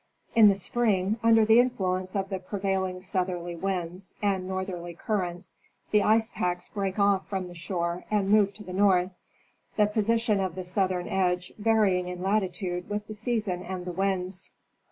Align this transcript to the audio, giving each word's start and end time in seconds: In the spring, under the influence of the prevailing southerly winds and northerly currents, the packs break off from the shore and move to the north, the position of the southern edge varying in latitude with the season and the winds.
In 0.33 0.49
the 0.49 0.55
spring, 0.55 1.19
under 1.21 1.45
the 1.45 1.59
influence 1.59 2.15
of 2.15 2.29
the 2.29 2.39
prevailing 2.39 3.03
southerly 3.03 3.55
winds 3.55 4.15
and 4.19 4.47
northerly 4.47 4.95
currents, 4.95 5.55
the 5.91 5.99
packs 6.33 6.67
break 6.69 6.97
off 6.97 7.27
from 7.27 7.47
the 7.47 7.53
shore 7.53 8.03
and 8.09 8.27
move 8.31 8.51
to 8.55 8.63
the 8.63 8.73
north, 8.73 9.11
the 9.75 9.85
position 9.85 10.39
of 10.39 10.55
the 10.55 10.63
southern 10.65 11.07
edge 11.07 11.53
varying 11.59 12.07
in 12.07 12.23
latitude 12.23 12.89
with 12.89 13.05
the 13.05 13.13
season 13.13 13.61
and 13.61 13.85
the 13.85 13.91
winds. 13.91 14.53